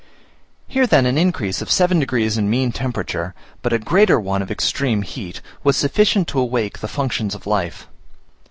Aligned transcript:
Here, 0.67 0.87
then, 0.87 1.05
an 1.05 1.15
increase 1.19 1.61
of 1.61 1.69
seven 1.69 1.99
degrees 1.99 2.35
in 2.35 2.49
mean 2.49 2.71
temperature, 2.71 3.35
but 3.61 3.71
a 3.71 3.77
greater 3.77 4.19
one 4.19 4.41
of 4.41 4.49
extreme 4.49 5.03
heat, 5.03 5.41
was 5.63 5.77
sufficient 5.77 6.27
to 6.29 6.39
awake 6.39 6.79
the 6.79 6.87
functions 6.87 7.35
of 7.35 7.45
life. 7.45 7.87